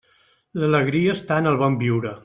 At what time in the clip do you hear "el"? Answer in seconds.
1.53-1.61